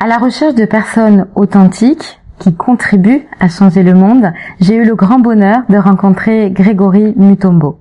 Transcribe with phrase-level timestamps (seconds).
[0.00, 4.94] À la recherche de personnes authentiques qui contribuent à changer le monde, j'ai eu le
[4.94, 7.80] grand bonheur de rencontrer Grégory Mutombo.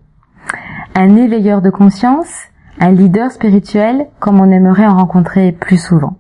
[0.96, 2.46] Un éveilleur de conscience,
[2.80, 6.18] un leader spirituel comme on aimerait en rencontrer plus souvent.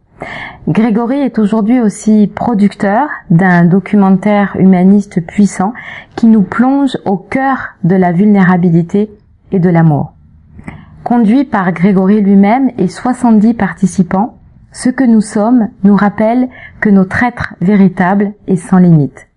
[0.67, 5.73] Grégory est aujourd'hui aussi producteur d'un documentaire humaniste puissant
[6.15, 9.09] qui nous plonge au cœur de la vulnérabilité
[9.51, 10.13] et de l'amour.
[11.03, 14.36] Conduit par Grégory lui-même et 70 participants,
[14.77, 16.49] ce que nous sommes nous rappelle
[16.81, 19.27] que notre être véritable est sans limite.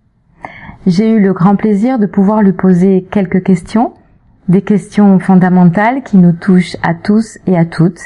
[0.87, 3.95] J'ai eu le grand plaisir de pouvoir lui poser quelques questions,
[4.48, 8.02] des questions fondamentales qui nous touchent à tous et à toutes,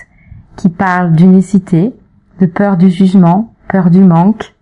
[0.55, 1.93] qui parlent d'unicité,
[2.39, 4.55] de peur du jugement, peur du manque.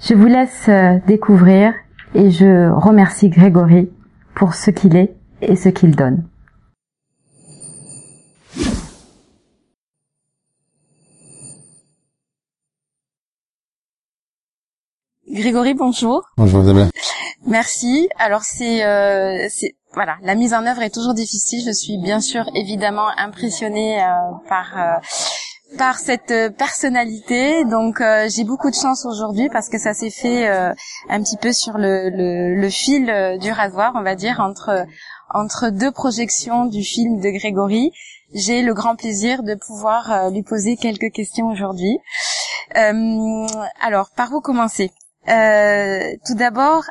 [0.00, 1.74] Je vous laisse euh, découvrir
[2.16, 3.88] et je remercie Grégory
[4.34, 6.24] pour ce qu'il est et ce qu'il donne.
[15.32, 16.28] Grégory, bonjour.
[16.36, 16.90] Bonjour Isabelle.
[17.46, 18.10] Merci.
[18.18, 21.62] Alors c'est euh, c'est voilà, la mise en œuvre est toujours difficile.
[21.64, 24.06] Je suis bien sûr évidemment impressionnée euh,
[24.50, 27.64] par euh, par cette personnalité.
[27.64, 30.74] Donc euh, j'ai beaucoup de chance aujourd'hui parce que ça s'est fait euh,
[31.08, 33.06] un petit peu sur le, le, le fil
[33.40, 34.84] du rasoir, on va dire, entre
[35.32, 37.90] entre deux projections du film de Grégory.
[38.34, 41.98] J'ai le grand plaisir de pouvoir lui poser quelques questions aujourd'hui.
[42.74, 44.90] alors, par où commencer?
[45.26, 46.84] Tout d'abord,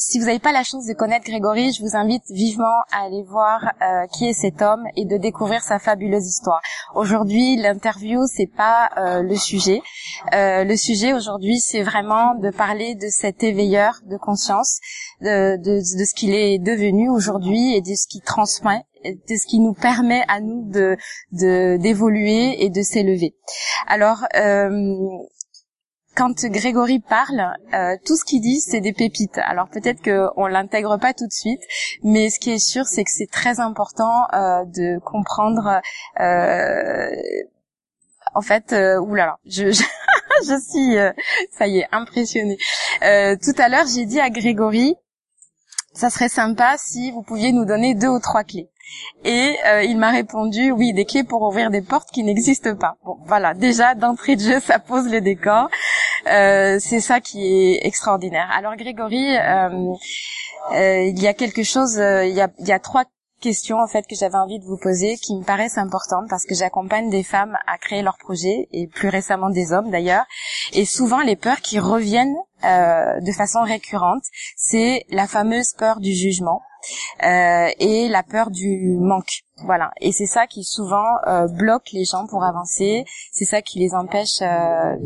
[0.00, 3.24] si vous n'avez pas la chance de connaître Grégory, je vous invite vivement à aller
[3.24, 6.60] voir euh, qui est cet homme et de découvrir sa fabuleuse histoire.
[6.94, 9.82] Aujourd'hui, l'interview c'est pas euh, le sujet.
[10.34, 14.78] Euh, le sujet aujourd'hui, c'est vraiment de parler de cet éveilleur de conscience,
[15.20, 19.46] de, de, de ce qu'il est devenu aujourd'hui et de ce qu'il transmet de ce
[19.46, 20.96] qui nous permet à nous de
[21.30, 23.36] d'évoluer et de s'élever.
[23.86, 24.96] Alors, euh,
[26.18, 29.38] quand Grégory parle, euh, tout ce qu'il dit, c'est des pépites.
[29.38, 31.60] Alors peut-être qu'on l'intègre pas tout de suite,
[32.02, 35.80] mais ce qui est sûr, c'est que c'est très important euh, de comprendre.
[36.18, 37.08] Euh,
[38.34, 39.84] en fait, oulala, je, je,
[40.42, 40.96] je suis,
[41.56, 42.58] ça y est, impressionnée.
[43.00, 44.96] Tout à l'heure, j'ai dit à Grégory,
[45.94, 48.68] ça serait sympa si vous pouviez nous donner deux ou trois clés.
[49.24, 52.96] Et il m'a répondu oui, des clés pour ouvrir des portes qui n'existent pas.
[53.04, 55.70] Bon, voilà, déjà d'entrée de jeu, ça pose le décor.
[56.26, 58.50] Euh, c'est ça qui est extraordinaire.
[58.52, 59.92] Alors Grégory, euh,
[60.72, 63.04] euh, il y a quelque chose, il y a, trois
[63.40, 66.56] questions en fait que j'avais envie de vous poser qui me paraissent importantes parce que
[66.56, 70.24] j'accompagne des femmes à créer leurs projets et plus récemment des hommes d'ailleurs
[70.72, 72.34] et souvent les peurs qui reviennent
[72.64, 74.24] de façon récurrente
[74.56, 76.62] c'est la fameuse peur du jugement
[77.22, 79.44] et la peur du manque.
[79.64, 79.90] Voilà.
[80.00, 83.04] Et c'est ça qui souvent euh, bloque les gens pour avancer.
[83.32, 84.96] C'est ça qui les empêche euh,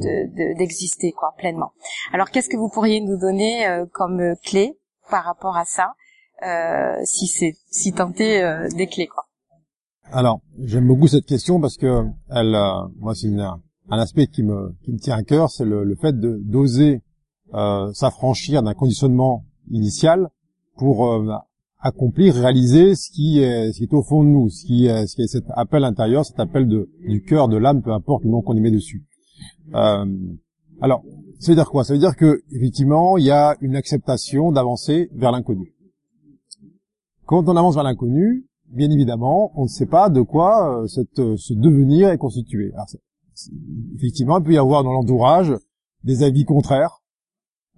[0.58, 1.72] d'exister de, quoi pleinement.
[2.12, 4.78] Alors qu'est-ce que vous pourriez nous donner euh, comme clé
[5.10, 5.94] par rapport à ça,
[6.46, 9.24] euh, si c'est si tenter euh, des clés quoi?
[10.12, 12.56] Alors j'aime beaucoup cette question parce que elle,
[12.98, 16.18] moi c'est un aspect qui me qui me tient à cœur, c'est le, le, fait
[16.18, 17.00] de d'oser
[17.94, 20.28] s'affranchir d'un conditionnement initial
[20.76, 21.22] pour
[21.82, 25.06] accomplir, réaliser ce qui est, ce qui est au fond de nous, ce qui est,
[25.06, 28.24] ce qui est cet appel intérieur, cet appel de, du cœur, de l'âme, peu importe
[28.24, 29.04] le nom qu'on y met dessus.
[29.74, 30.06] Euh,
[30.80, 31.02] alors,
[31.38, 31.84] ça veut dire quoi?
[31.84, 35.74] Ça veut dire que effectivement, il y a une acceptation d'avancer vers l'inconnu.
[37.26, 41.18] Quand on avance vers l'inconnu, bien évidemment, on ne sait pas de quoi euh, cette,
[41.18, 42.72] euh, ce devenir est constitué.
[42.74, 42.86] Alors,
[43.96, 45.52] effectivement, il peut y avoir dans l'entourage
[46.04, 47.00] des avis contraires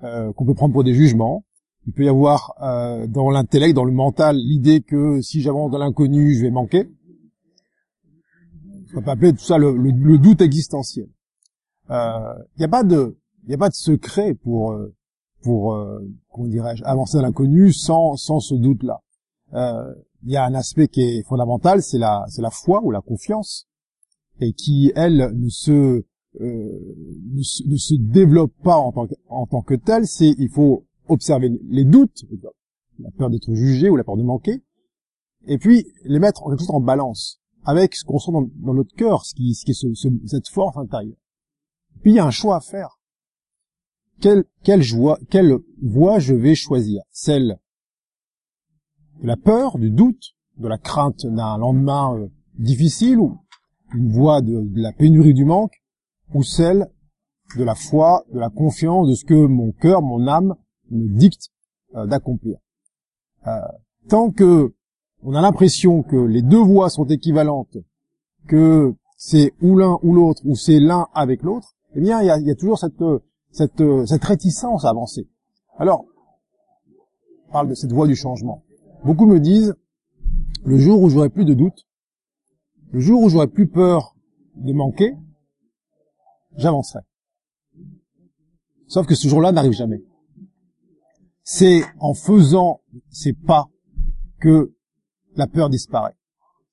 [0.03, 1.45] euh, qu'on peut prendre pour des jugements.
[1.87, 5.79] Il peut y avoir euh, dans l'intellect, dans le mental, l'idée que si j'avance dans
[5.79, 6.89] l'inconnu, je vais manquer.
[8.97, 11.09] On peut appeler tout ça le, le, le doute existentiel.
[11.89, 14.95] Il euh, n'y a pas de, il a pas de secret pour euh,
[15.43, 16.01] pour euh,
[16.31, 19.01] comment dirais-je avancer dans l'inconnu sans sans ce doute-là.
[20.27, 23.03] Il y a un aspect qui est fondamental, c'est la c'est la foi ou la
[23.03, 23.69] confiance
[24.41, 26.03] et qui elle ne se
[26.41, 30.07] ne se, ne se développe pas en tant que, en tant que telle.
[30.07, 32.25] C'est il faut observer les doutes,
[32.99, 34.63] la peur d'être jugé ou la peur de manquer,
[35.47, 38.95] et puis les mettre en quelque sorte en balance avec ce qu'on sent dans, notre
[38.95, 41.17] cœur, ce qui, est ce, ce, cette force intérieure.
[42.03, 42.99] Puis il y a un choix à faire.
[44.21, 44.83] Quelle, quelle,
[45.31, 47.03] quelle voie je vais choisir?
[47.11, 47.59] Celle
[49.23, 52.29] de la peur, du doute, de la crainte d'un lendemain euh,
[52.59, 53.39] difficile, ou
[53.95, 55.83] une voie de, de la pénurie du manque,
[56.33, 56.91] ou celle
[57.57, 60.55] de la foi, de la confiance, de ce que mon cœur, mon âme
[60.91, 61.51] me dicte
[61.95, 62.59] euh, d'accomplir.
[63.47, 63.61] Euh,
[64.09, 64.75] tant que
[65.23, 67.79] on a l'impression que les deux voies sont équivalentes,
[68.47, 72.51] que c'est ou l'un ou l'autre, ou c'est l'un avec l'autre, eh bien, il y
[72.51, 73.03] a, toujours cette,
[73.51, 75.27] cette, cette réticence à avancer.
[75.79, 76.05] Alors,
[77.49, 78.65] on parle de cette voie du changement.
[79.05, 79.75] Beaucoup me disent,
[80.65, 81.87] le jour où j'aurai plus de doute,
[82.91, 84.15] le jour où j'aurai plus peur
[84.57, 85.15] de manquer,
[86.57, 87.01] j'avancerai.
[88.87, 90.03] Sauf que ce jour-là n'arrive jamais.
[91.45, 92.81] C'est en faisant
[93.11, 93.69] ces pas
[94.41, 94.73] que
[95.37, 96.17] la peur disparaît.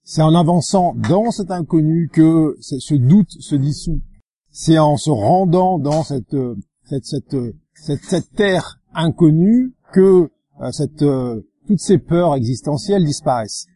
[0.03, 4.01] C'est en avançant dans cet inconnu que ce doute se dissout.
[4.49, 6.35] C'est en se rendant dans cette
[6.83, 7.35] cette cette
[7.73, 10.29] cette, cette terre inconnue que
[10.61, 13.67] euh, cette euh, toutes ces peurs existentielles disparaissent.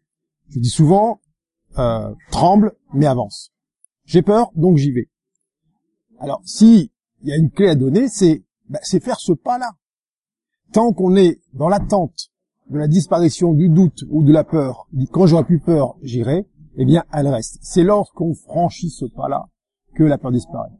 [0.50, 1.20] Je dis souvent
[1.78, 3.52] euh, tremble mais avance.
[4.06, 5.10] J'ai peur donc j'y vais.
[6.20, 9.72] Alors si il y a une clé à donner, c'est bah, c'est faire ce pas-là.
[10.74, 12.30] Tant qu'on est dans l'attente
[12.70, 16.48] de la disparition du doute ou de la peur, quand j'aurai plus peur, j'irai,
[16.78, 17.60] eh bien, elle reste.
[17.62, 19.46] C'est lorsqu'on franchit ce pas-là
[19.96, 20.72] que la peur disparaît.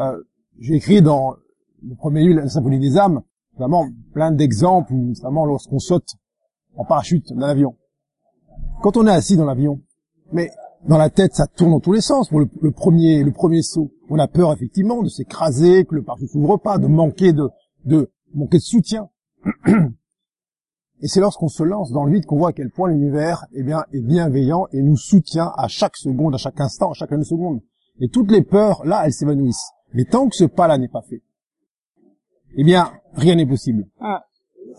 [0.00, 0.22] Euh,
[0.58, 1.36] J'ai écrit dans
[1.82, 3.22] le premier livre, La symphonie des âmes,
[3.56, 6.08] vraiment plein d'exemples, notamment lorsqu'on saute
[6.76, 7.76] en parachute d'un avion.
[8.82, 9.80] Quand on est assis dans l'avion,
[10.32, 10.50] mais
[10.86, 13.90] dans la tête, ça tourne dans tous les sens pour le, premier, le premier saut.
[14.08, 17.48] On a peur effectivement de s'écraser, que le parachute s'ouvre pas, de manquer de,
[17.84, 19.08] de manquer de soutien.
[21.00, 23.62] Et c'est lorsqu'on se lance dans le vide qu'on voit à quel point l'univers eh
[23.62, 27.60] bien, est bienveillant et nous soutient à chaque seconde, à chaque instant, à chaque seconde.
[28.00, 29.70] Et toutes les peurs, là, elles s'évanouissent.
[29.94, 31.22] Mais tant que ce pas-là n'est pas fait,
[32.56, 33.86] eh bien, rien n'est possible.
[34.00, 34.24] Ah.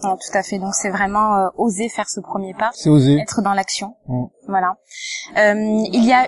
[0.02, 0.60] tout à fait.
[0.60, 2.72] Donc c'est vraiment euh, oser faire ce premier pas.
[2.74, 3.18] C'est oser.
[3.20, 3.96] Être dans l'action.
[4.48, 4.76] Voilà.
[5.38, 5.54] Euh,
[5.94, 6.28] il y a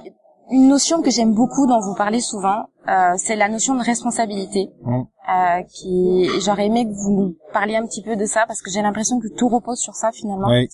[0.51, 4.69] une notion que j'aime beaucoup, dont vous parlez souvent, euh, c'est la notion de responsabilité.
[4.83, 5.01] Mmh.
[5.29, 8.69] Euh, qui, j'aurais aimé que vous nous parliez un petit peu de ça parce que
[8.69, 10.49] j'ai l'impression que tout repose sur ça finalement.
[10.49, 10.67] Oui.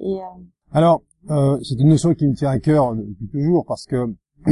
[0.00, 0.42] Et, euh...
[0.72, 4.14] Alors, euh, c'est une notion qui me tient à cœur depuis toujours parce que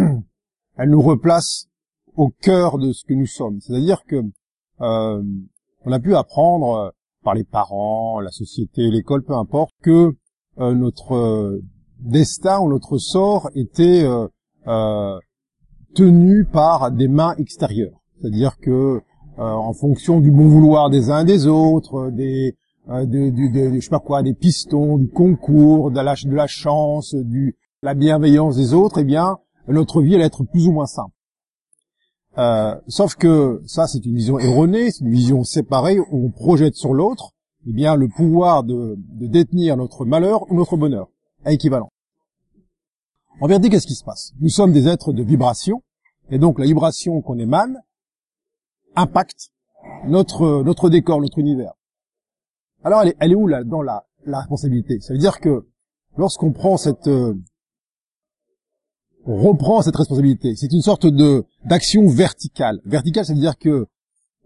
[0.77, 1.67] elle nous replace
[2.17, 3.61] au cœur de ce que nous sommes.
[3.61, 4.23] C'est-à-dire que
[4.81, 5.23] euh,
[5.85, 6.91] on a pu apprendre euh,
[7.23, 10.17] par les parents, la société, l'école, peu importe, que
[10.59, 11.61] notre
[12.03, 14.27] destin ou notre sort était euh,
[14.67, 15.19] euh,
[15.95, 18.01] tenu par des mains extérieures.
[18.21, 18.71] C'est-à-dire que
[19.39, 22.57] euh, en fonction du bon vouloir des uns des autres, des
[22.89, 28.99] sais pas quoi, des pistons, du concours, de la, chance, du la bienveillance des autres,
[28.99, 29.39] eh bien
[29.69, 31.15] notre vie allait être plus ou moins simple.
[32.89, 36.93] Sauf que ça, c'est une vision erronée, c'est une vision séparée où on projette sur
[36.93, 37.31] l'autre,
[37.69, 41.09] eh bien, le pouvoir de détenir notre malheur ou notre bonheur,
[41.51, 41.91] équivalent.
[43.41, 44.33] En vérité, qu'est-ce qui se passe?
[44.41, 45.83] Nous sommes des êtres de vibration,
[46.31, 47.79] et donc la vibration qu'on émane
[48.95, 49.51] impacte
[50.07, 51.73] notre décor, notre univers.
[52.85, 55.01] Alors elle est, elle est où là dans la, la responsabilité?
[55.01, 55.67] Ça veut dire que
[56.17, 57.35] lorsqu'on prend cette euh,
[59.25, 62.81] on reprend cette responsabilité, c'est une sorte de d'action verticale.
[62.85, 63.87] Verticale, ça veut dire que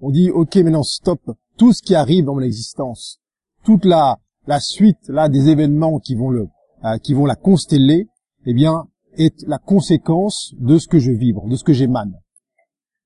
[0.02, 1.20] on dit ok maintenant stop,
[1.56, 3.20] tout ce qui arrive dans mon existence,
[3.64, 6.48] toute la la suite là des événements qui vont le
[6.86, 8.06] euh, qui vont la consteller,
[8.46, 8.86] eh bien,
[9.16, 12.14] est la conséquence de ce que je vibre, de ce que j'émane.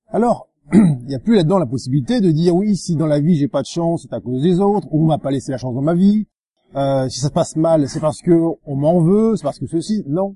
[0.07, 3.35] Alors, il n'y a plus là-dedans la possibilité de dire oui, si dans la vie
[3.35, 5.57] j'ai pas de chance, c'est à cause des autres, ou on m'a pas laissé la
[5.57, 6.27] chance dans ma vie.
[6.75, 8.31] Euh, si ça se passe mal, c'est parce que
[8.65, 10.03] on m'en veut, c'est parce que ceci.
[10.07, 10.35] Non,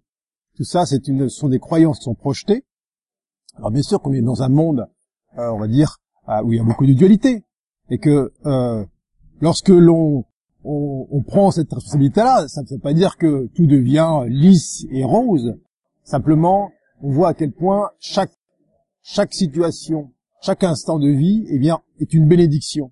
[0.56, 2.66] tout ça, c'est une, ce sont des croyances qui sont projetées.
[3.58, 4.88] Alors bien sûr qu'on est dans un monde,
[5.38, 5.98] euh, on va dire,
[6.30, 7.44] euh, où il y a beaucoup de dualité,
[7.90, 8.86] et que euh,
[9.42, 10.26] lorsque l'on
[10.66, 12.48] on, prend cette responsabilité-là.
[12.48, 15.56] Ça ne veut pas dire que tout devient lisse et rose.
[16.04, 18.32] Simplement, on voit à quel point chaque
[19.02, 22.92] chaque situation, chaque instant de vie, eh bien, est une bénédiction,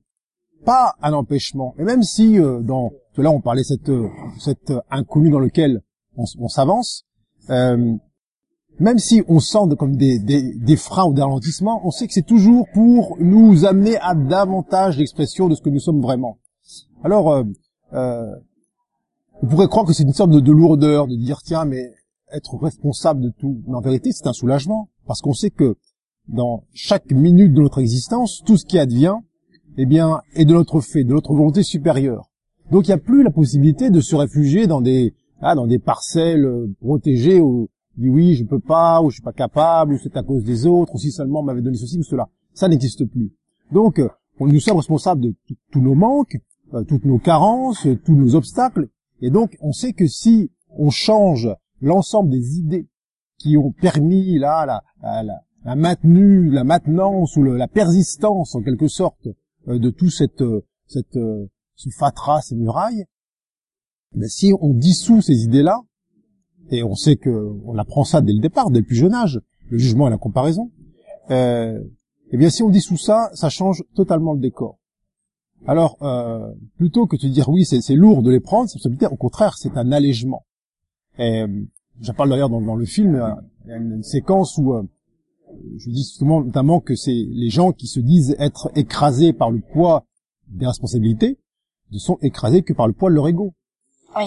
[0.63, 1.73] pas un empêchement.
[1.79, 3.91] Et même si euh, dans là on parlait cette
[4.39, 5.81] cette inconnu dans lequel
[6.15, 7.05] on, s'avance,
[7.49, 7.95] euh,
[8.79, 12.13] même si on sent comme des, des, des freins ou des ralentissements, on sait que
[12.13, 16.37] c'est toujours pour nous amener à davantage d'expression de ce que nous sommes vraiment.
[17.03, 17.43] Alors, euh,
[17.93, 18.35] euh,
[19.41, 21.93] on pourrait croire que c'est une sorte de, lourdeur de dire tiens mais
[22.31, 23.61] être responsable de tout.
[23.67, 25.75] Mais en vérité c'est un soulagement parce qu'on sait que
[26.27, 29.17] dans chaque minute de notre existence, tout ce qui advient,
[29.77, 32.29] eh bien, est de notre fait, de notre volonté supérieure.
[32.71, 35.79] Donc il n'y a plus la possibilité de se réfugier dans des ah, dans des
[35.79, 39.97] parcelles euh, protégées où dit oui je peux pas ou je suis pas capable ou
[40.01, 42.29] c'est à cause des autres ou si seulement on m'avait donné ceci ou cela.
[42.53, 43.33] Ça n'existe plus.
[43.71, 44.07] Donc euh,
[44.39, 45.35] nous sommes responsables de
[45.71, 46.37] tous nos manques,
[46.87, 48.89] toutes nos carences, tous nos obstacles.
[49.21, 51.49] Et donc, on sait que si on change
[51.81, 52.87] l'ensemble des idées
[53.37, 54.83] qui ont permis là la,
[55.23, 59.27] la, la maintenue, la maintenance ou la persistance en quelque sorte
[59.67, 61.17] euh, de tout cette euh, cette
[61.75, 63.05] ce fatras, ces murailles,
[64.15, 65.81] mais si on dissout ces idées-là,
[66.69, 67.29] et on sait que
[67.65, 70.17] on apprend ça dès le départ, dès le plus jeune âge, le jugement et la
[70.17, 70.71] comparaison,
[71.31, 71.79] euh,
[72.31, 74.79] Eh bien, si on dissout ça, ça change totalement le décor.
[75.65, 79.57] Alors, euh, plutôt que de dire oui, c'est lourd de les prendre, c'est au contraire,
[79.57, 80.45] c'est un allègement.
[81.17, 81.47] Et euh,
[82.01, 83.29] j'en parle d'ailleurs dans, le film, euh,
[83.65, 84.73] il y a une, séquence où
[85.77, 89.61] je dis justement notamment que c'est les gens qui se disent être écrasés par le
[89.61, 90.05] poids
[90.47, 91.39] des responsabilités
[91.91, 93.53] ne sont écrasés que par le poids de leur ego.
[94.17, 94.25] Oui.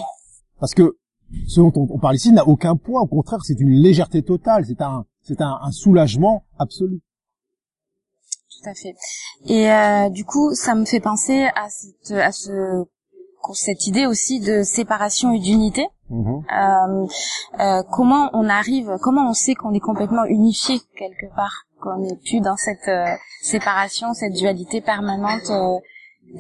[0.60, 0.96] Parce que
[1.48, 4.80] ce dont on, parle ici n'a aucun poids, au contraire, c'est une légèreté totale, c'est
[4.80, 7.02] un, c'est un, un soulagement absolu
[8.62, 8.94] tout à fait.
[9.46, 12.86] Et euh, du coup, ça me fait penser à cette, à ce,
[13.54, 15.86] cette idée aussi de séparation et d'unité.
[16.10, 16.42] Mm-hmm.
[16.52, 17.06] Euh,
[17.60, 22.16] euh, comment on arrive, comment on sait qu'on est complètement unifié quelque part, qu'on n'est
[22.16, 23.06] plus dans cette euh,
[23.42, 25.50] séparation, cette dualité permanente.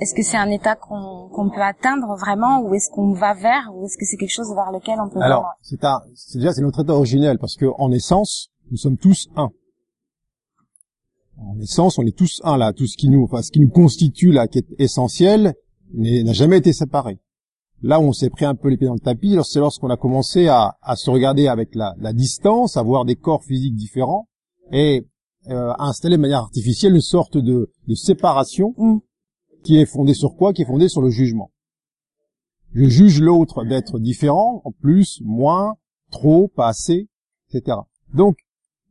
[0.00, 3.86] Est-ce que c'est un état qu'on peut atteindre vraiment, ou est-ce qu'on va vers, ou
[3.86, 5.78] est-ce que c'est quelque chose vers lequel on peut Alors, c'est
[6.38, 9.50] déjà c'est notre état originel parce que en essence, nous sommes tous un
[11.38, 12.72] en essence, on est tous un là.
[12.72, 15.54] Tout ce qui nous, enfin, ce qui nous constitue là, qui est essentiel,
[15.94, 17.18] n'a jamais été séparé.
[17.82, 19.96] Là où on s'est pris un peu les pieds dans le tapis, c'est lorsqu'on a
[19.96, 24.28] commencé à, se regarder avec la, distance, à voir des corps physiques différents,
[24.72, 25.06] et
[25.48, 28.98] euh, à installer de manière artificielle une sorte de, séparation mm.
[29.62, 30.52] qui est fondée sur quoi?
[30.52, 31.50] Qui est fondée sur le jugement.
[32.72, 35.76] Je juge l'autre d'être différent, en plus, moins,
[36.10, 37.08] trop, pas assez,
[37.50, 37.78] etc.
[38.14, 38.38] Donc,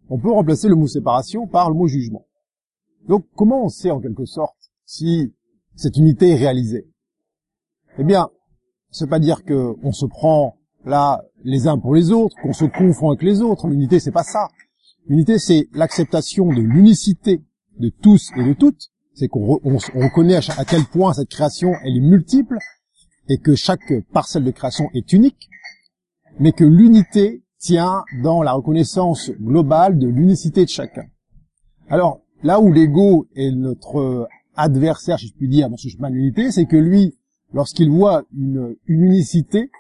[0.10, 2.26] on peut remplacer le mot séparation par le mot jugement.
[3.08, 5.34] Donc comment on sait en quelque sorte si
[5.76, 6.88] cette unité est réalisée?
[7.98, 8.30] Eh bien,
[8.92, 12.66] c'est pas dire que on se prend là les uns pour les autres, qu'on se
[12.66, 13.68] confond avec les autres.
[13.68, 14.48] L'unité, c'est pas ça.
[15.08, 17.44] L'unité, c'est l'acceptation de l'unicité
[17.80, 18.90] de tous et de toutes.
[19.14, 22.58] C'est qu'on reconnaît à, quel point cette création elle est multiple
[23.30, 25.50] et que chaque parcelle de création est unique,
[26.40, 31.06] mais que l'unité tient dans la reconnaissance globale de l'unicité de chacun.
[31.88, 36.16] Alors, Là où l'ego est notre adversaire, si je puis dire, dans ce chemin de
[36.16, 37.16] l'unité, c'est que lui,
[37.56, 39.72] lorsqu'il voit une, unicité,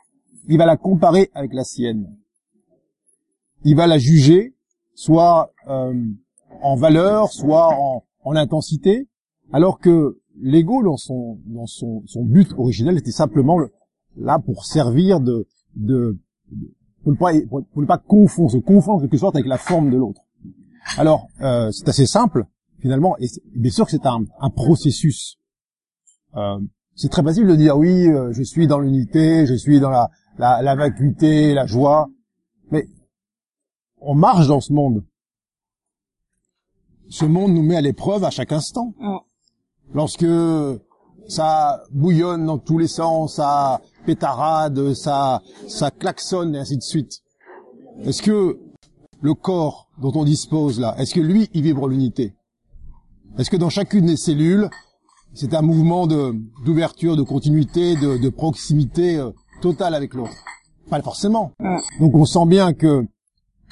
[0.48, 2.17] il va la comparer avec la sienne.
[3.65, 4.55] Il va la juger,
[4.95, 5.93] soit euh,
[6.63, 7.69] en valeur, soit
[8.24, 9.07] en, intensité,
[9.53, 13.60] alors que l'ego, dans son but originel, était simplement
[14.17, 15.48] là pour servir de,
[17.03, 20.22] pour ne pas pour confondre, se confondre en quelque sorte avec la forme de l'autre.
[20.98, 22.48] Alors, euh, c'est assez simple
[22.86, 23.25] finalement, et
[23.56, 24.25] bien sûr que c'est un,
[24.56, 25.39] processus.
[26.36, 26.60] Euh,
[26.94, 30.12] c'est très facile de dire oui, euh, je suis dans l'unité, je suis dans la,
[30.38, 32.10] la, vacuité, la joie,
[32.70, 32.88] mais
[33.98, 35.04] on marche dans ce monde.
[37.10, 38.94] Ce monde nous met à l'épreuve à chaque instant.
[39.96, 40.27] Lorsque
[41.27, 47.24] ça bouillonne dans tous les sens, ça pétarade, ça, ça klaxonne et ainsi de suite.
[48.04, 48.60] Est-ce que
[49.22, 52.36] le corps dont on dispose là, est-ce que lui, il vibre l'unité?
[53.38, 54.70] Est-ce que dans chacune des cellules,
[55.34, 60.36] c'est un mouvement d'ouverture, de, continuité, de, proximité euh, totale avec l'autre
[60.89, 61.51] Pas forcément.
[62.00, 63.06] Donc on sent bien que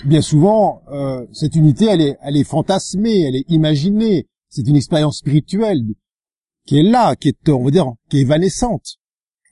[0.06, 4.28] bien souvent euh, cette unité, elle est, elle est fantasmée, elle est imaginée.
[4.50, 5.82] C'est une expérience spirituelle
[6.66, 8.98] qui est là, qui est, on va dire, qui est évanescente.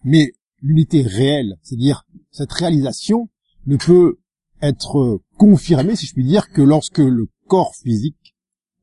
[0.03, 3.30] Mais l'unité réelle, c'est-à-dire cette réalisation,
[3.65, 4.20] ne peut
[4.62, 8.30] être confirmée, si je puis dire, que lorsque le corps physique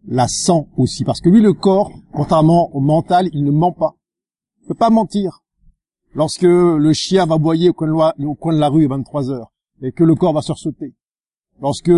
[0.08, 1.04] la sent aussi.
[1.04, 3.94] Parce que lui, le corps, contrairement au mental, il ne ment pas.
[4.62, 5.44] Il peut pas mentir.
[6.14, 10.04] Lorsque le chien va boyer au coin de la, rue à 23 heures, et que
[10.04, 10.94] le corps va sursauter.
[11.60, 11.92] Lorsque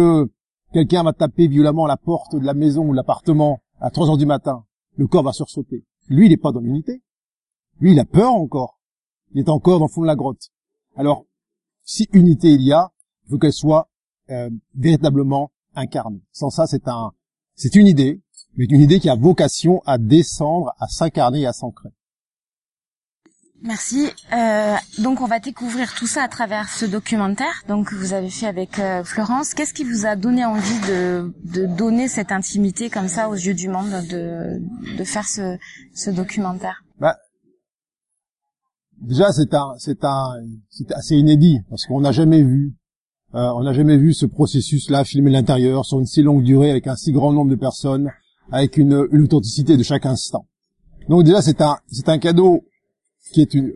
[0.73, 4.19] quelqu'un va taper violemment la porte de la maison ou de l'appartement à 3 heures
[4.19, 4.65] du matin,
[4.97, 5.85] le corps va sursauter.
[6.09, 7.03] Lui, il n'est pas dans l'unité.
[7.79, 8.81] Lui, il a peur encore.
[9.33, 10.51] Il est encore dans le fond de la grotte.
[10.97, 11.25] Alors,
[11.85, 12.91] si unité il y a,
[13.25, 13.89] il faut qu'elle soit
[14.31, 16.23] euh, véritablement incarnée.
[16.33, 17.13] Sans ça, c'est un,
[17.61, 18.23] c'est une idée,
[18.57, 21.91] mais une idée qui a vocation à descendre, à s'incarner et à s'ancrer.
[23.63, 24.09] Merci.
[24.33, 28.31] Euh, donc on va découvrir tout ça à travers ce documentaire donc que vous avez
[28.31, 29.53] fait avec euh, Florence.
[29.53, 33.53] Qu'est-ce qui vous a donné envie de, de donner cette intimité comme ça aux yeux
[33.53, 34.63] du monde, de,
[34.97, 35.59] de faire ce,
[35.95, 36.83] ce documentaire?
[36.99, 37.19] Bah,
[39.03, 40.33] Déjà c'est un c'est un
[40.71, 42.73] c'est assez inédit parce qu'on n'a jamais vu
[43.35, 46.89] euh, on n'a jamais vu ce processus-là filmer l'intérieur sur une si longue durée avec
[46.89, 48.11] un si grand nombre de personnes,
[48.51, 50.47] avec une, authenticité de chaque instant.
[51.09, 52.65] Donc déjà c'est un c'est un cadeau
[53.33, 53.73] qui est une,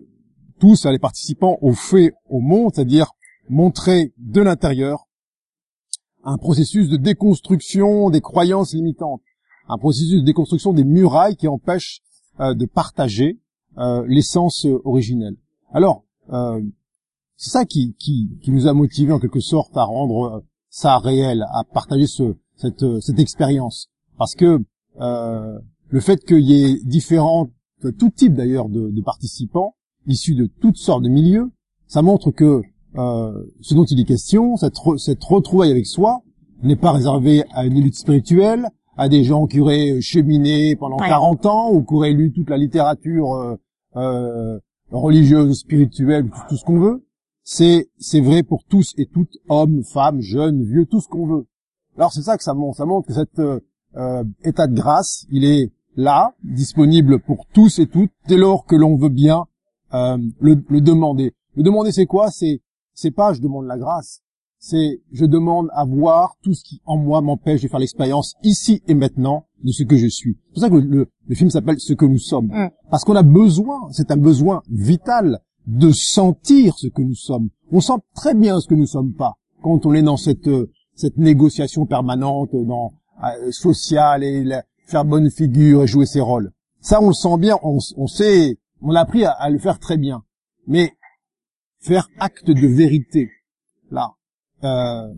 [0.58, 3.12] tous les participants au fait au monde, c'est-à-dire
[3.48, 5.06] montrer de l'intérieur
[6.24, 9.20] un processus de déconstruction des croyances limitantes,
[9.68, 12.00] un processus de déconstruction des murailles qui empêchent
[12.40, 13.38] euh, de partager
[13.78, 15.36] euh, l'essence originelle.
[15.72, 16.04] Alors,
[17.36, 20.98] c'est ça qui, qui, qui, nous a motivé en quelque sorte à rendre euh, ça
[20.98, 23.88] réel, à partager ce, cette, euh, cette expérience.
[24.18, 24.60] Parce que
[25.00, 27.50] euh, le fait qu'il y ait différents,
[27.98, 29.74] tout type d'ailleurs de, de, participants
[30.06, 31.50] issus de toutes sortes de milieux,
[31.86, 32.62] ça montre que
[32.96, 36.22] euh, ce dont il est question, cette, cette retrouvaille avec soi,
[36.62, 41.46] n'est pas réservé à une élite spirituelle, à des gens qui auraient cheminé pendant 40
[41.46, 43.56] ans ou qui auraient lu toute la littérature euh,
[43.96, 44.58] euh,
[44.90, 47.04] religieuse, spirituelle, tout, ce qu'on veut.
[47.44, 51.46] C'est c'est vrai pour tous et toutes, hommes, femmes, jeunes, vieux, tout ce qu'on veut.
[51.96, 52.78] Alors c'est ça que ça montre.
[52.78, 57.86] Ça montre que cet euh, état de grâce, il est là, disponible pour tous et
[57.86, 59.44] toutes, dès lors que l'on veut bien
[59.92, 61.34] le, le demander.
[61.54, 62.30] Le demander, c'est quoi?
[62.30, 62.60] C'est
[62.94, 64.22] c'est pas je demande la grâce,
[64.58, 68.82] c'est je demande à voir tout ce qui en moi m'empêche de faire l'expérience ici
[68.88, 70.38] et maintenant de ce que je suis.
[70.46, 72.46] C'est pour ça que le, film s'appelle Ce que nous sommes.
[72.46, 72.70] Mm.
[72.90, 77.48] Parce qu'on a besoin, c'est un besoin vital de sentir ce que nous sommes.
[77.72, 80.48] On sent très bien ce que nous sommes pas quand on est dans cette
[80.94, 82.92] cette négociation permanente dans
[83.22, 84.44] euh, sociale et
[84.86, 86.52] faire bonne figure et jouer ses rôles.
[86.80, 90.22] Ça, on le sent bien, on, sait, on a appris à le faire très bien.
[90.66, 90.92] Mais
[91.80, 93.30] faire acte de vérité,
[93.90, 94.12] là,
[94.64, 95.12] euh,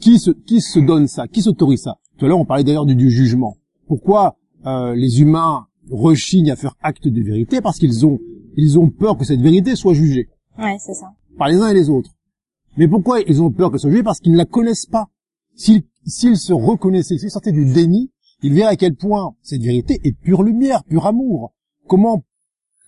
[0.00, 1.98] qui se qui se donne ça Qui s'autorise ça?
[2.18, 3.56] Tout à l'heure, on parlait d'ailleurs du, jugement.
[3.86, 7.60] Pourquoi euh, les humains rechignent à faire acte de vérité?
[7.60, 8.18] Parce qu'ils ont
[8.56, 10.28] ils ont peur que cette vérité soit jugée.
[10.58, 11.12] Ouais, c'est ça.
[11.38, 12.10] Par les uns et les autres.
[12.76, 15.08] Mais pourquoi ils ont peur qu'elle soit jugée Parce qu'ils ne la connaissent pas.
[15.54, 18.10] S'ils s'ils se reconnaissaient, s'ils sortaient du déni,
[18.42, 21.52] ils verraient à quel point cette vérité est pure lumière, pur amour.
[21.86, 22.24] Comment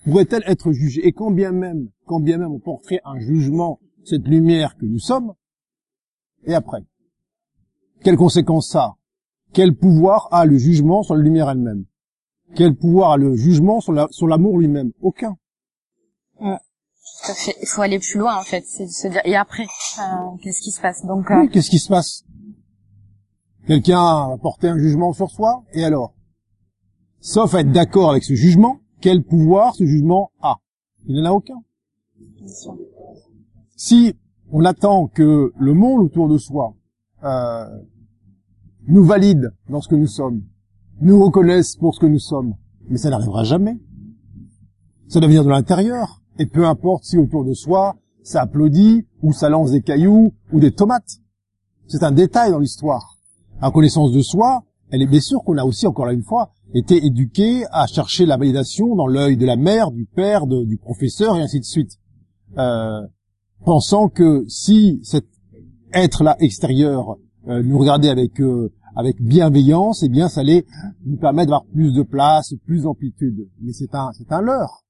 [0.05, 1.07] pourrait-elle être jugée?
[1.07, 4.99] Et quand bien même, quand bien même on porterait un jugement cette lumière que nous
[4.99, 5.35] sommes,
[6.45, 6.83] et après?
[8.03, 8.97] Quelles conséquences ça
[9.53, 11.87] Quel pouvoir a le jugement sur la lumière elle-même?
[12.55, 14.93] Quel pouvoir a le jugement sur l'amour lui-même?
[15.01, 15.37] Aucun.
[16.41, 19.67] Il faut aller plus loin en fait, c'est se dire et après
[20.43, 21.05] qu'est-ce qui se passe?
[21.05, 22.25] Donc euh, qu'est-ce qui se passe?
[23.67, 26.15] Quelqu'un a porté un jugement sur soi et alors?
[27.21, 30.57] Sauf à être d'accord avec ce jugement, quel pouvoir ce jugement a?
[31.07, 31.61] Il n'en a aucun.
[33.77, 34.15] Si
[34.51, 36.75] on attend que le monde autour de soi
[37.25, 37.67] euh,
[38.87, 40.43] nous valide dans ce que nous sommes,
[41.01, 42.55] nous reconnaisse pour ce que nous sommes,
[42.89, 43.77] mais ça n'arrivera jamais.
[45.09, 47.97] Ça doit venir de l'intérieur, et peu importe si autour de soi
[48.27, 51.21] ça applaudit, ou ça lance des cailloux, ou des tomates.
[51.87, 53.17] C'est un détail dans l'histoire.
[53.63, 57.07] La connaissance de soi, elle est bien sûr qu'on a aussi, encore une fois, été
[57.07, 61.41] éduqué à chercher la validation dans l'œil de la mère, du père, du professeur, et
[61.41, 61.99] ainsi de suite.
[62.59, 63.07] Euh,
[63.65, 65.27] pensant que si cet
[65.93, 70.65] être-là extérieur euh, nous regardait avec euh, avec bienveillance, eh bien, ça allait
[71.05, 73.49] nous permettre d'avoir plus de place, plus d'amplitude.
[73.61, 74.86] Mais c'est un c'est un leurre.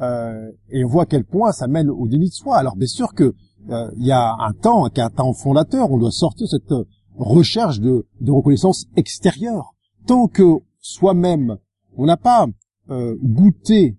[0.00, 2.56] Euh, et on voit à quel point ça mène au déni de soi.
[2.56, 3.34] Alors bien sûr que
[3.66, 6.74] il y a un temps, un temps fondateur, on doit sortir cette
[7.16, 9.72] recherche de, de reconnaissance extérieure.
[10.06, 11.56] Tant que soi-même,
[11.96, 12.46] on n'a pas
[12.90, 13.96] goûté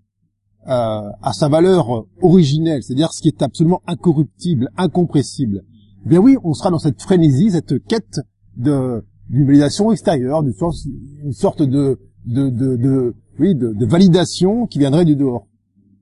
[0.67, 5.61] euh, à sa valeur originelle, c'est-à-dire ce qui est absolument incorruptible, incompressible,
[6.03, 8.19] eh bien oui, on sera dans cette frénésie, cette quête
[8.57, 10.75] de d'une validation extérieure, d'une sorte,
[11.23, 15.45] une sorte de de, de, de oui de, de, validation qui viendrait du dehors.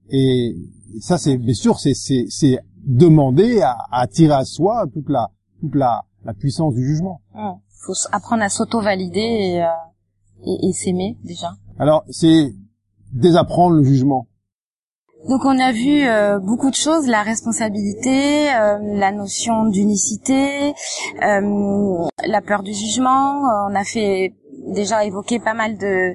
[0.09, 0.55] Et
[0.99, 5.29] ça, c'est bien sûr, c'est c'est demander à, à, attirer à soi toute la
[5.61, 7.21] toute la, la puissance du jugement.
[7.33, 7.59] Il mmh.
[7.85, 9.67] faut apprendre à s'auto-valider et, euh,
[10.45, 11.53] et, et s'aimer déjà.
[11.79, 12.53] Alors c'est
[13.13, 14.27] désapprendre le jugement.
[15.29, 20.73] Donc on a vu euh, beaucoup de choses, la responsabilité, euh, la notion d'unicité,
[21.21, 23.39] euh, la peur du jugement.
[23.69, 24.33] on a fait
[24.73, 26.13] déjà évoqué pas mal de,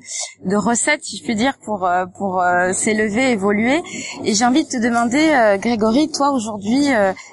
[0.57, 2.43] recettes, si je puis dire, pour pour
[2.73, 3.83] s'élever, évoluer.
[4.25, 6.87] Et j'ai envie de te demander, Grégory, toi aujourd'hui,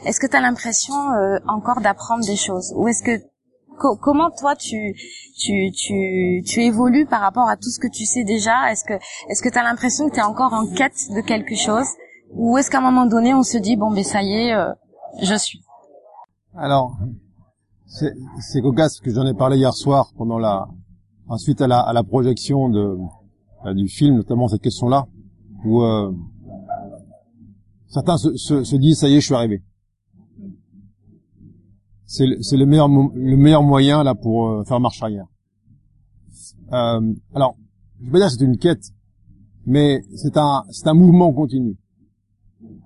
[0.05, 0.93] est-ce que tu as l'impression
[1.47, 3.21] encore d'apprendre des choses, ou est-ce que
[3.77, 4.95] comment toi tu,
[6.57, 8.71] évolues par rapport à tout ce que tu sais déjà?
[8.71, 8.93] Est-ce que
[9.29, 11.87] est-ce tu as l'impression que tu es encore en quête de quelque chose?
[12.33, 14.71] Ou est-ce qu'à un moment donné on se dit bon ben ça y est, euh,
[15.21, 15.61] je suis?
[16.57, 16.97] Alors
[17.87, 20.67] c'est cocasse que j'en ai parlé hier soir pendant la
[21.27, 22.97] ensuite à la à la projection de
[23.65, 25.05] euh, du film notamment cette question-là
[25.65, 26.11] où euh,
[27.87, 29.63] certains se, se, se disent ça y est je suis arrivé
[32.05, 35.25] c'est le, meilleur le meilleur moyen là pour euh, faire marche arrière.
[36.71, 37.57] Euh, alors,
[37.99, 38.91] je vais pas dire que c'est une quête,
[39.65, 41.77] mais c'est un c'est un mouvement continu.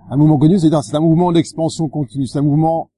[0.10, 2.90] Un mouvement continu, c'est c'est un mouvement d'expansion continue, c'est un mouvement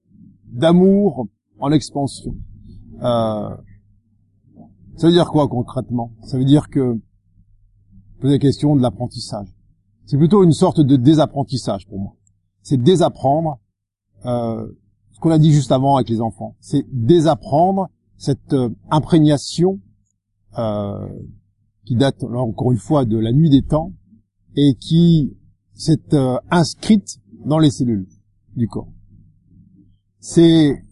[0.46, 1.28] d'amour
[1.60, 2.36] en expansion.
[3.02, 3.56] Euh,
[5.02, 6.12] ça veut dire quoi concrètement?
[6.22, 6.96] Ça veut dire que
[8.20, 9.48] poser la question de l'apprentissage.
[10.06, 12.16] C'est plutôt une sorte de désapprentissage pour moi.
[12.62, 13.60] C'est désapprendre
[14.28, 14.72] euh,
[15.20, 19.80] qu'on a dit juste avant avec les enfants, c'est désapprendre cette euh, imprégnation
[20.60, 21.10] euh,
[21.84, 23.94] qui date encore une fois de la nuit des temps
[24.56, 25.36] et qui
[25.74, 28.08] s'est euh, inscrite dans les cellules
[28.56, 28.92] du corps.
[30.20, 30.84] C'est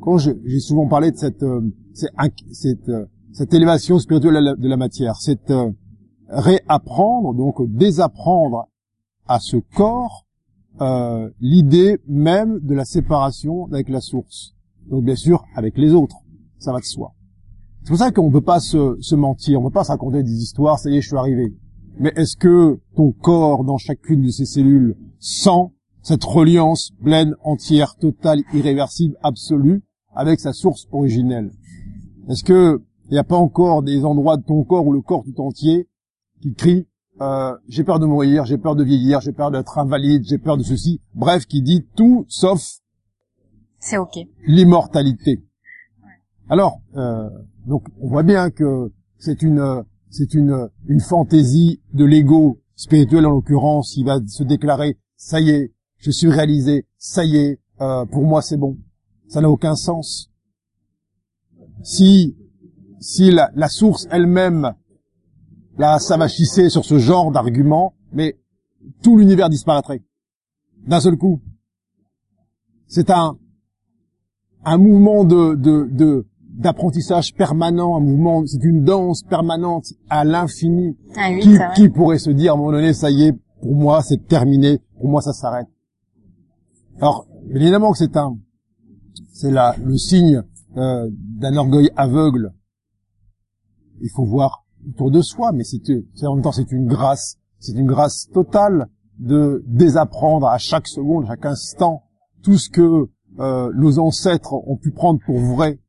[0.00, 1.60] quand j'ai souvent parlé de cette euh,
[1.94, 5.52] cette, euh, cette élévation spirituelle de la matière, c'est
[6.28, 8.68] réapprendre donc désapprendre
[9.26, 10.24] à ce corps
[10.80, 14.54] euh, l'idée même de la séparation avec la source.
[14.88, 16.16] Donc bien sûr avec les autres,
[16.58, 17.12] ça va de soi.
[17.82, 19.90] C'est pour ça qu'on ne peut pas se, se mentir, on ne peut pas se
[19.90, 21.54] raconter des histoires, ça y est, je suis arrivé.
[21.98, 25.70] Mais est-ce que ton corps, dans chacune de ses cellules, sent
[26.02, 29.82] cette reliance pleine, entière, totale, irréversible, absolue,
[30.14, 31.50] avec sa source originelle?
[32.28, 35.24] Est-ce que il n'y a pas encore des endroits de ton corps ou le corps
[35.24, 35.88] tout entier
[36.40, 36.86] qui crie
[37.20, 40.56] euh, j'ai peur de mourir, j'ai peur de vieillir, j'ai peur d'être invalide, j'ai peur
[40.56, 41.00] de ceci.
[41.14, 42.60] Bref, qui dit tout sauf
[43.78, 45.44] c'est ok l'immortalité.
[46.48, 47.30] Alors, euh,
[47.66, 53.30] donc on voit bien que c'est une c'est une une fantaisie de l'ego spirituel en
[53.30, 53.96] l'occurrence.
[53.96, 58.24] Il va se déclarer ça y est, je suis réalisé, ça y est, euh, pour
[58.24, 58.76] moi c'est bon.
[59.28, 60.32] Ça n'a aucun sens.
[61.82, 62.36] Si
[63.04, 64.72] si la, la source elle-même
[65.76, 68.38] va chisser sur ce genre d'argument, mais
[69.02, 70.02] tout l'univers disparaîtrait
[70.86, 71.42] d'un seul coup.
[72.86, 73.36] C'est un
[74.64, 80.96] un mouvement de de d'apprentissage permanent, un mouvement, c'est une danse permanente à l'infini.
[81.16, 84.00] Ah qui, qui pourrait se dire à un moment donné, ça y est, pour moi
[84.02, 85.66] c'est terminé, pour moi ça s'arrête.
[87.00, 88.38] Alors évidemment que c'est un,
[89.34, 90.42] c'est là le signe
[90.78, 92.54] euh, d'un orgueil aveugle.
[94.00, 97.72] Il faut voir autour de soi, mais c'est en même temps c'est une grâce, c'est
[97.72, 102.04] une grâce totale de désapprendre à chaque seconde, à chaque instant,
[102.42, 105.80] tout ce que euh, nos ancêtres ont pu prendre pour vrai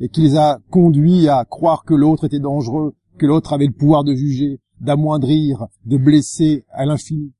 [0.00, 3.72] et qui les a conduits à croire que l'autre était dangereux, que l'autre avait le
[3.72, 7.32] pouvoir de juger, d'amoindrir, de blesser à l'infini.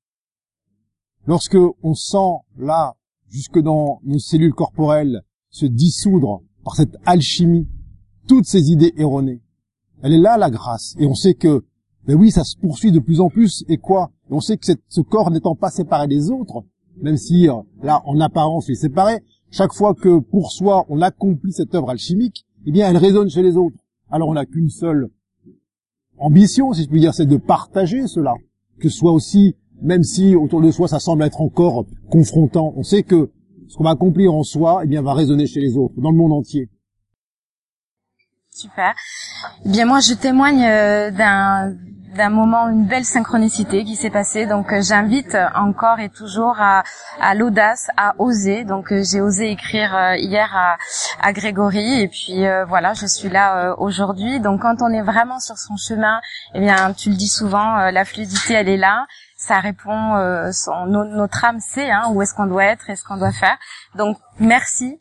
[1.26, 2.94] Lorsque on sent là,
[3.28, 7.68] jusque dans nos cellules corporelles, se dissoudre par cette alchimie
[8.26, 9.42] toutes ces idées erronées,
[10.03, 10.95] elle est là la grâce.
[10.99, 11.65] Et on sait que,
[12.07, 13.65] ben oui, ça se poursuit de plus en plus.
[13.69, 14.11] Et quoi?
[14.31, 16.65] On sait que ce corps n'étant pas séparé des autres,
[17.01, 21.01] même si euh, là, en apparence, il est séparé, chaque fois que pour soi on
[21.01, 23.77] accomplit cette œuvre alchimique, eh bien, elle résonne chez les autres.
[24.11, 25.09] Alors on n'a qu'une seule
[26.19, 28.35] ambition, si je puis dire, c'est de partager cela.
[28.79, 32.83] Que ce soit aussi, même si autour de soi ça semble être encore confrontant, on
[32.83, 33.31] sait que
[33.69, 36.17] ce qu'on va accomplir en soi, eh bien, va résonner chez les autres, dans le
[36.17, 36.69] monde entier.
[38.55, 38.95] Super.
[39.65, 41.73] Eh bien moi je témoigne euh, d'un
[42.15, 44.45] d'un moment, une belle synchronicité qui s'est passée.
[44.45, 46.83] Donc euh, j'invite encore et toujours à,
[47.19, 48.65] à l'audace, à oser.
[48.65, 50.77] Donc euh, j'ai osé écrire hier à,
[51.23, 54.41] à Grégory et puis voilà, je suis là aujourd'hui.
[54.41, 56.21] Donc quand on est vraiment sur son chemin,
[56.53, 59.07] eh bien tu le dis souvent, la fluidité elle est là.
[59.38, 63.17] Ça répond, son, notre âme sait hein, où est-ce qu'on doit être et ce qu'on
[63.17, 63.57] doit faire.
[63.95, 65.01] Donc merci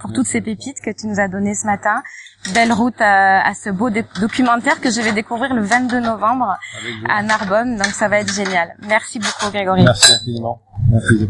[0.00, 2.02] pour toutes ces pépites que tu nous as données ce matin
[2.54, 6.56] belle route à, à ce beau documentaire que je vais découvrir le 22 novembre
[7.08, 7.76] à Narbonne.
[7.76, 8.74] Donc ça va être génial.
[8.86, 9.84] Merci beaucoup Grégory.
[9.84, 10.60] Merci infiniment.
[10.90, 11.28] Merci.